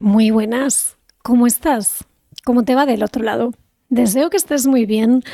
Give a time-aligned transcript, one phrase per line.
[0.00, 2.04] Muy buenas, ¿cómo estás?
[2.44, 3.52] ¿Cómo te va del otro lado?
[3.88, 5.24] Deseo que estés muy bien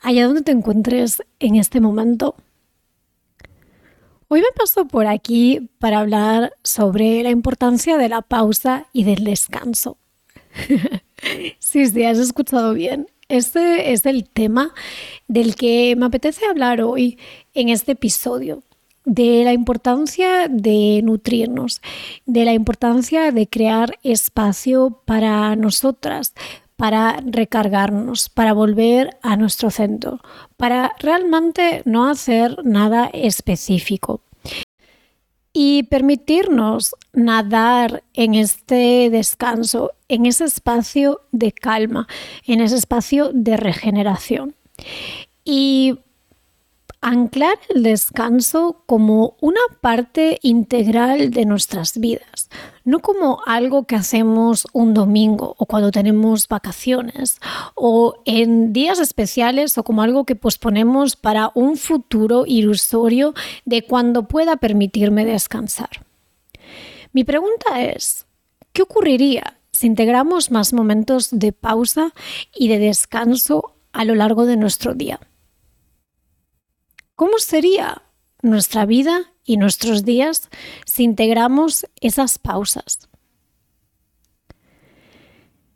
[0.00, 2.36] allá donde te encuentres en este momento.
[4.28, 9.24] Hoy me paso por aquí para hablar sobre la importancia de la pausa y del
[9.24, 9.98] descanso.
[11.58, 13.08] sí, sí, has escuchado bien.
[13.28, 14.72] Este es el tema
[15.26, 17.18] del que me apetece hablar hoy
[17.52, 18.62] en este episodio
[19.04, 21.80] de la importancia de nutrirnos,
[22.26, 26.34] de la importancia de crear espacio para nosotras,
[26.76, 30.20] para recargarnos, para volver a nuestro centro,
[30.56, 34.22] para realmente no hacer nada específico.
[35.56, 42.08] Y permitirnos nadar en este descanso, en ese espacio de calma,
[42.44, 44.56] en ese espacio de regeneración.
[45.44, 46.00] Y
[47.04, 52.48] anclar el descanso como una parte integral de nuestras vidas,
[52.82, 57.40] no como algo que hacemos un domingo o cuando tenemos vacaciones
[57.74, 63.34] o en días especiales o como algo que posponemos para un futuro ilusorio
[63.66, 66.06] de cuando pueda permitirme descansar.
[67.12, 68.24] Mi pregunta es,
[68.72, 72.14] ¿qué ocurriría si integramos más momentos de pausa
[72.56, 75.20] y de descanso a lo largo de nuestro día?
[77.16, 78.02] ¿Cómo sería
[78.42, 80.50] nuestra vida y nuestros días
[80.84, 83.08] si integramos esas pausas?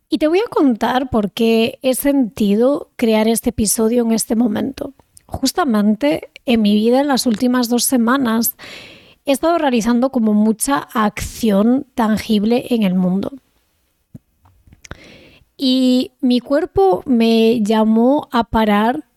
[0.09, 4.95] Y te voy a contar por qué he sentido crear este episodio en este momento.
[5.27, 8.57] Justamente en mi vida en las últimas dos semanas
[9.25, 13.33] he estado realizando como mucha acción tangible en el mundo.
[15.57, 19.08] Y mi cuerpo me llamó a parar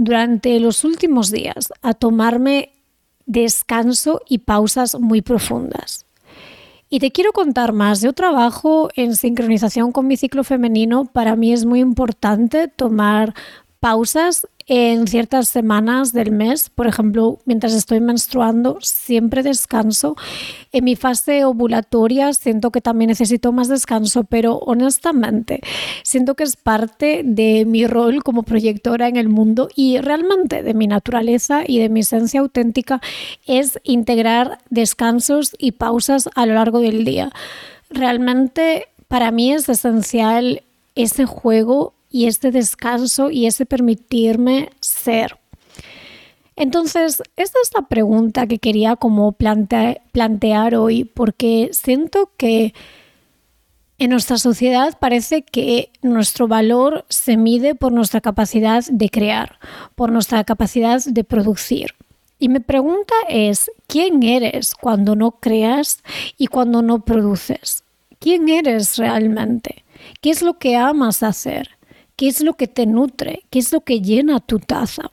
[0.00, 2.72] durante los últimos días a tomarme
[3.26, 6.06] descanso y pausas muy profundas.
[6.88, 8.00] Y te quiero contar más.
[8.00, 11.04] Yo trabajo en sincronización con mi ciclo femenino.
[11.04, 13.34] Para mí es muy importante tomar
[13.80, 20.14] pausas en ciertas semanas del mes, por ejemplo, mientras estoy menstruando, siempre descanso.
[20.70, 25.60] En mi fase ovulatoria siento que también necesito más descanso, pero honestamente
[26.04, 30.74] siento que es parte de mi rol como proyectora en el mundo y realmente de
[30.74, 33.00] mi naturaleza y de mi esencia auténtica
[33.46, 37.32] es integrar descansos y pausas a lo largo del día.
[37.90, 40.62] Realmente para mí es esencial
[40.94, 45.38] ese juego y este descanso y ese permitirme ser.
[46.56, 52.74] Entonces, esta es la pregunta que quería como plantear hoy, porque siento que
[53.98, 59.58] en nuestra sociedad parece que nuestro valor se mide por nuestra capacidad de crear,
[59.94, 61.94] por nuestra capacidad de producir.
[62.38, 66.02] Y mi pregunta es, ¿quién eres cuando no creas
[66.38, 67.84] y cuando no produces?
[68.18, 69.84] ¿Quién eres realmente?
[70.22, 71.70] ¿Qué es lo que amas hacer?
[72.20, 73.44] ¿Qué es lo que te nutre?
[73.48, 75.10] ¿Qué es lo que llena tu taza?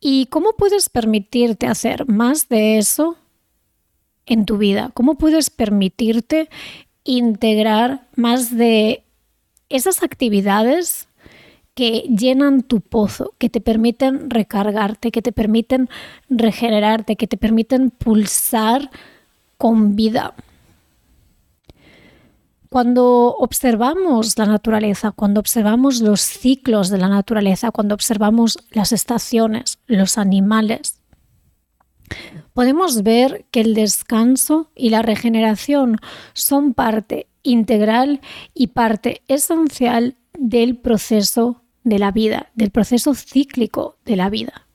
[0.00, 3.18] ¿Y cómo puedes permitirte hacer más de eso
[4.24, 4.90] en tu vida?
[4.94, 6.48] ¿Cómo puedes permitirte
[7.04, 9.04] integrar más de
[9.68, 11.08] esas actividades
[11.74, 15.90] que llenan tu pozo, que te permiten recargarte, que te permiten
[16.30, 18.90] regenerarte, que te permiten pulsar
[19.58, 20.34] con vida?
[22.74, 29.78] Cuando observamos la naturaleza, cuando observamos los ciclos de la naturaleza, cuando observamos las estaciones,
[29.86, 31.00] los animales,
[32.52, 35.98] podemos ver que el descanso y la regeneración
[36.32, 38.20] son parte integral
[38.54, 44.66] y parte esencial del proceso de la vida, del proceso cíclico de la vida.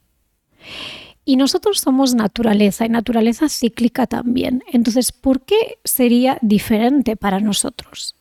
[1.29, 4.63] Y nosotros somos naturaleza y naturaleza cíclica también.
[4.73, 8.15] Entonces, ¿por qué sería diferente para nosotros?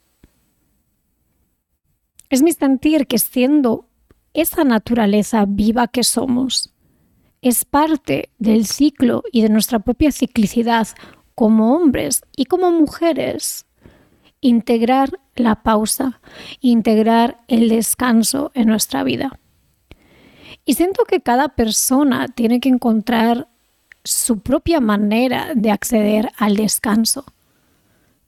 [2.28, 3.86] Es mi sentir que siendo
[4.34, 6.74] esa naturaleza viva que somos,
[7.40, 10.88] es parte del ciclo y de nuestra propia ciclicidad
[11.34, 13.64] como hombres y como mujeres,
[14.42, 16.20] integrar la pausa,
[16.60, 19.40] integrar el descanso en nuestra vida.
[20.68, 23.48] Y siento que cada persona tiene que encontrar
[24.04, 27.24] su propia manera de acceder al descanso.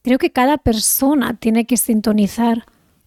[0.00, 2.64] Creo que cada persona tiene que sintonizar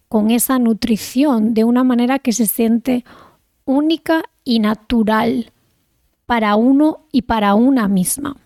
[0.08, 3.06] con esa nutrición de una manera que se siente
[3.66, 5.52] única y natural
[6.28, 8.38] para uno y para una misma.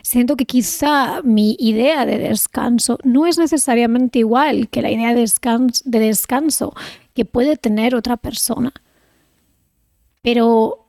[0.00, 5.20] Siento que quizá mi idea de descanso no es necesariamente igual que la idea de
[5.20, 6.74] descanso, de descanso
[7.12, 8.72] que puede tener otra persona.
[10.30, 10.84] Pero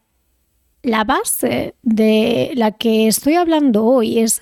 [0.83, 4.41] la base de la que estoy hablando hoy es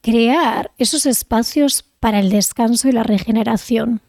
[0.00, 4.00] crear esos espacios para el descanso y la regeneración.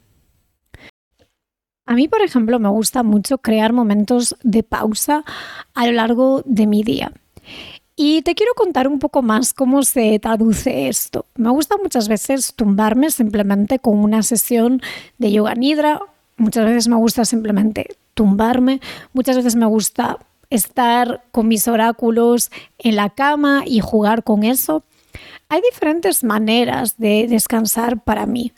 [1.86, 5.24] A mí, por ejemplo, me gusta mucho crear momentos de pausa
[5.76, 7.12] a lo largo de mi día.
[7.96, 11.28] Y te quiero contar un poco más cómo se traduce esto.
[11.36, 14.82] Me gusta muchas veces tumbarme simplemente con una sesión
[15.20, 16.00] de yoga nidra.
[16.38, 18.80] Muchas veces me gusta simplemente tumbarme.
[19.14, 20.20] Muchas veces me gusta
[20.50, 24.84] estar con mis oráculos en la cama y jugar con eso.
[25.50, 28.54] Hay diferentes maneras de descansar para mí.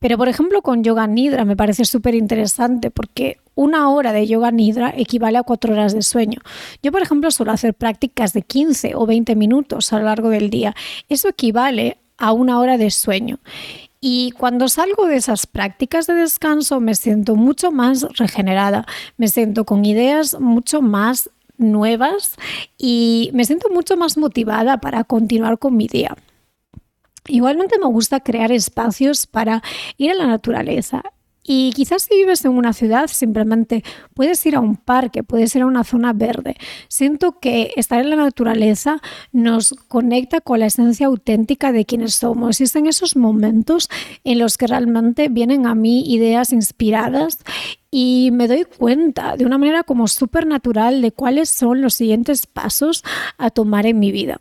[0.00, 4.50] Pero, por ejemplo, con yoga nidra me parece súper interesante porque una hora de yoga
[4.50, 6.40] nidra equivale a cuatro horas de sueño.
[6.82, 10.50] Yo, por ejemplo, suelo hacer prácticas de 15 o 20 minutos a lo largo del
[10.50, 10.74] día.
[11.08, 13.38] Eso equivale a una hora de sueño.
[14.04, 18.84] Y cuando salgo de esas prácticas de descanso me siento mucho más regenerada,
[19.16, 22.34] me siento con ideas mucho más nuevas
[22.76, 26.16] y me siento mucho más motivada para continuar con mi día.
[27.28, 29.62] Igualmente me gusta crear espacios para
[29.98, 31.04] ir a la naturaleza.
[31.44, 33.82] Y quizás si vives en una ciudad, simplemente
[34.14, 36.56] puedes ir a un parque, puedes ir a una zona verde.
[36.88, 39.00] Siento que estar en la naturaleza
[39.32, 42.60] nos conecta con la esencia auténtica de quienes somos.
[42.60, 43.88] Y es en esos momentos
[44.24, 47.38] en los que realmente vienen a mí ideas inspiradas
[47.90, 52.46] y me doy cuenta de una manera como súper natural de cuáles son los siguientes
[52.46, 53.04] pasos
[53.36, 54.40] a tomar en mi vida.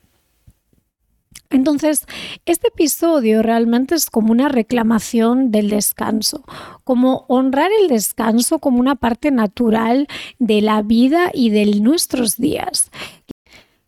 [1.51, 2.05] Entonces,
[2.45, 6.43] este episodio realmente es como una reclamación del descanso,
[6.85, 10.07] como honrar el descanso como una parte natural
[10.39, 12.89] de la vida y de nuestros días,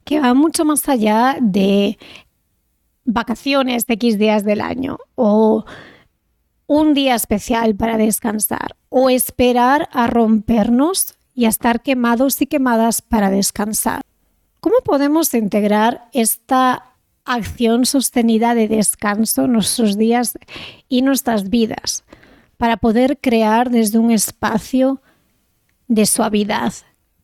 [0.04, 1.98] que va mucho más allá de
[3.06, 5.66] vacaciones de X días del año o
[6.68, 13.02] un día especial para descansar o esperar a rompernos y a estar quemados y quemadas
[13.02, 14.02] para descansar.
[14.60, 16.93] ¿Cómo podemos integrar esta
[17.26, 20.38] acción sostenida de descanso en nuestros días
[20.90, 22.04] y nuestras vidas
[22.58, 25.02] para poder crear desde un espacio
[25.88, 26.74] de suavidad,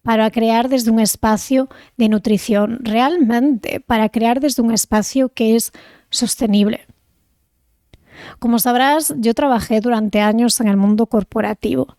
[0.01, 5.71] para crear desde un espacio de nutrición, realmente para crear desde un espacio que es
[6.09, 6.87] sostenible.
[8.39, 11.95] Como sabrás, yo trabajé durante años en el mundo corporativo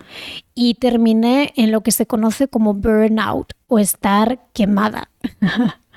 [0.55, 5.11] y terminé en lo que se conoce como burnout o estar quemada.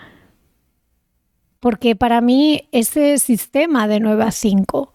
[1.63, 4.92] porque para mí ese sistema de 9 a 5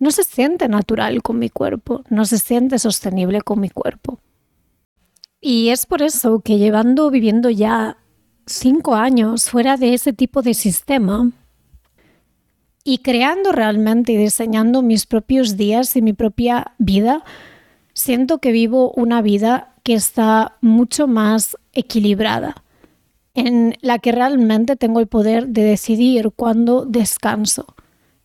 [0.00, 4.18] no se siente natural con mi cuerpo, no se siente sostenible con mi cuerpo.
[5.40, 7.98] Y es por eso que llevando viviendo ya
[8.46, 11.30] cinco años fuera de ese tipo de sistema
[12.82, 17.22] y creando realmente y diseñando mis propios días y mi propia vida,
[17.94, 22.64] siento que vivo una vida que está mucho más equilibrada
[23.36, 27.66] en la que realmente tengo el poder de decidir cuándo descanso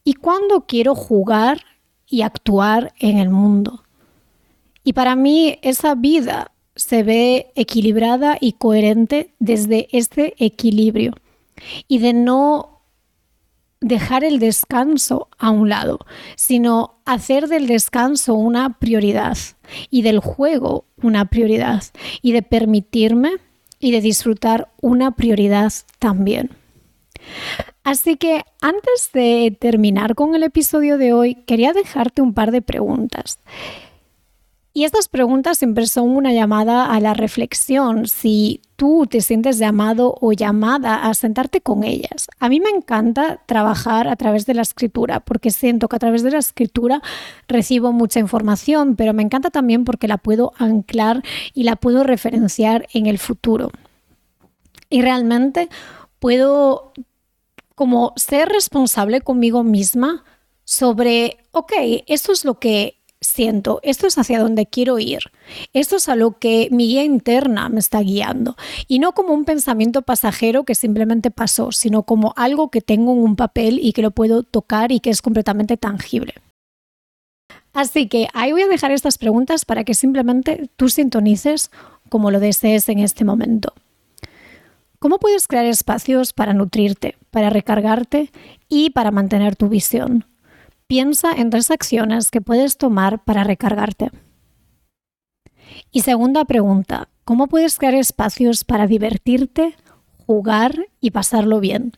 [0.04, 1.62] y cuándo quiero jugar
[2.08, 3.84] y actuar en el mundo.
[4.84, 11.14] Y para mí esa vida se ve equilibrada y coherente desde este equilibrio
[11.88, 12.82] y de no
[13.82, 16.00] dejar el descanso a un lado,
[16.36, 19.38] sino hacer del descanso una prioridad
[19.90, 21.84] y del juego una prioridad
[22.22, 23.32] y de permitirme
[23.82, 26.52] y de disfrutar una prioridad también.
[27.84, 32.62] Así que antes de terminar con el episodio de hoy, quería dejarte un par de
[32.62, 33.40] preguntas.
[34.74, 40.16] Y estas preguntas siempre son una llamada a la reflexión, si tú te sientes llamado
[40.22, 42.30] o llamada a sentarte con ellas.
[42.40, 46.24] A mí me encanta trabajar a través de la escritura, porque siento que a través
[46.24, 47.02] de la escritura
[47.50, 51.22] recibo mucha información, pero me encanta también porque la puedo anclar
[51.54, 53.72] y la puedo referenciar en el futuro.
[54.90, 55.68] Y realmente
[56.20, 56.94] puedo
[57.76, 60.24] como ser responsable conmigo misma
[60.64, 61.74] sobre, ok,
[62.08, 65.32] esto es lo que siento, esto es hacia donde quiero ir,
[65.74, 69.46] esto es a lo que mi guía interna me está guiando y no como un
[69.46, 74.02] pensamiento pasajero que simplemente pasó, sino como algo que tengo en un papel y que
[74.02, 76.34] lo puedo tocar y que es completamente tangible.
[77.74, 81.72] Así que ahí voy a dejar estas preguntas para que simplemente tú sintonices
[82.10, 83.74] como lo desees en este momento.
[85.00, 88.32] ¿Cómo puedes crear espacios para nutrirte, para recargarte
[88.68, 90.26] y para mantener tu visión?
[90.92, 94.10] Piensa en tres acciones que puedes tomar para recargarte.
[95.90, 99.78] Y segunda pregunta, ¿cómo puedes crear espacios para divertirte,
[100.26, 101.94] jugar y pasarlo bien?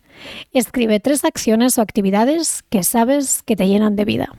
[0.51, 4.29] Escribe tres acciones o actividades que sabes que te llenan de vida.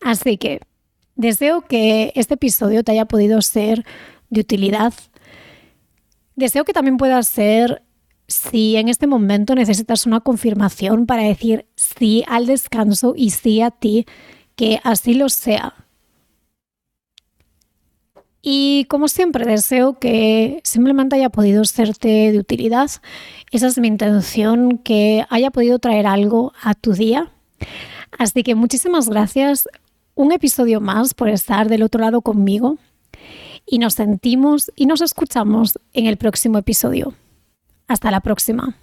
[0.00, 0.60] Así que
[1.16, 3.84] deseo que este episodio te haya podido ser
[4.30, 4.94] de utilidad.
[6.36, 7.82] Deseo que también pueda ser
[8.28, 13.70] si en este momento necesitas una confirmación para decir sí al descanso y sí a
[13.70, 14.06] ti,
[14.54, 15.74] que así lo sea.
[18.42, 22.90] Y como siempre deseo que simplemente haya podido serte de utilidad.
[23.50, 27.32] Esa es mi intención, que haya podido traer algo a tu día.
[28.16, 29.68] Así que muchísimas gracias.
[30.14, 32.78] Un episodio más por estar del otro lado conmigo.
[33.66, 37.14] Y nos sentimos y nos escuchamos en el próximo episodio.
[37.88, 38.74] Hasta la próxima.